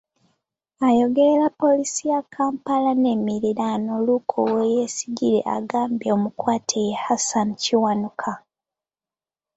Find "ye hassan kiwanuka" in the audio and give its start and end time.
6.87-8.31